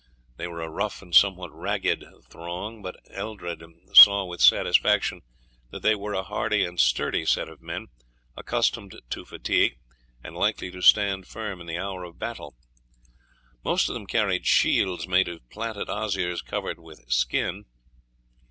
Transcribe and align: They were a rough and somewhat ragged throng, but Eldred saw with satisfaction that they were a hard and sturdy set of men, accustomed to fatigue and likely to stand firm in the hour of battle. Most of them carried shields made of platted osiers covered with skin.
They 0.37 0.47
were 0.47 0.61
a 0.63 0.67
rough 0.67 1.03
and 1.03 1.13
somewhat 1.13 1.53
ragged 1.53 2.03
throng, 2.27 2.81
but 2.81 2.99
Eldred 3.11 3.63
saw 3.93 4.25
with 4.25 4.41
satisfaction 4.41 5.21
that 5.69 5.83
they 5.83 5.93
were 5.93 6.15
a 6.15 6.23
hard 6.23 6.53
and 6.53 6.79
sturdy 6.79 7.23
set 7.23 7.47
of 7.47 7.61
men, 7.61 7.89
accustomed 8.35 8.99
to 9.11 9.25
fatigue 9.25 9.77
and 10.23 10.35
likely 10.35 10.71
to 10.71 10.81
stand 10.81 11.27
firm 11.27 11.61
in 11.61 11.67
the 11.67 11.77
hour 11.77 12.03
of 12.03 12.17
battle. 12.17 12.55
Most 13.63 13.89
of 13.89 13.93
them 13.93 14.07
carried 14.07 14.47
shields 14.47 15.07
made 15.07 15.27
of 15.27 15.47
platted 15.51 15.87
osiers 15.87 16.41
covered 16.41 16.79
with 16.79 17.07
skin. 17.11 17.65